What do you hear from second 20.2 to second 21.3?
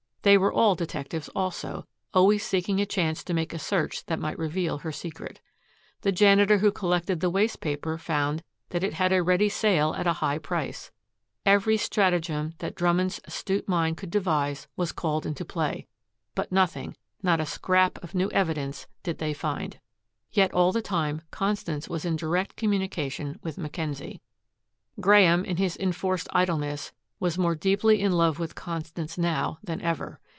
Yet all the time